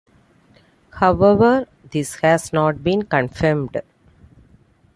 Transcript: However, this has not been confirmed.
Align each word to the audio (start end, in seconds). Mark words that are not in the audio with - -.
However, 0.93 1.67
this 1.91 2.15
has 2.21 2.51
not 2.51 2.83
been 2.83 3.03
confirmed. 3.03 3.83